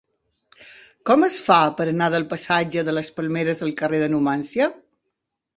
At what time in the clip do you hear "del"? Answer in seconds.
2.15-2.25